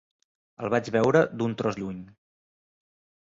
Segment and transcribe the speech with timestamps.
[0.63, 1.99] El vaig veure d'un tros lluny.